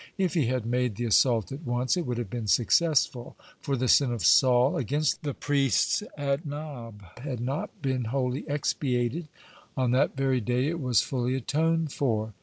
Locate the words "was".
10.81-11.01